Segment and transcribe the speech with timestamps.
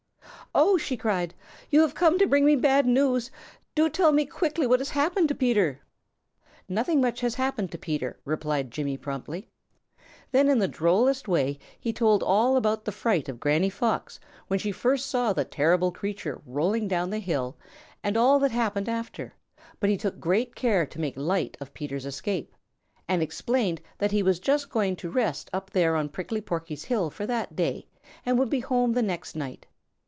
[0.53, 1.33] "Oh!" she cried,
[1.69, 3.31] "you have come to bring me bad news.
[3.73, 5.79] Do tell me quickly what has happened to Peter!"
[6.67, 9.47] "Nothing much has happened to Peter," replied Jimmy promptly.
[10.33, 14.59] Then in the drollest way he told all about the fright of Granny Fox when
[14.59, 17.55] she first saw the terrible creature rolling down the hill
[18.03, 19.33] and all that happened after,
[19.79, 22.53] but he took great care to make light of Peter's escape,
[23.07, 27.09] and explained that he was just going to rest up there on Prickly Porky's hill
[27.09, 27.87] for that day
[28.25, 29.65] and would be home the next night.